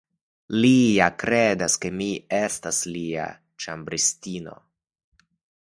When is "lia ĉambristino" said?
2.95-4.57